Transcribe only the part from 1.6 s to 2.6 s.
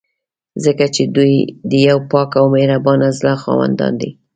د یو پاک او